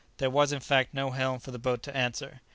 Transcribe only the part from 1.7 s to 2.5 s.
to answer.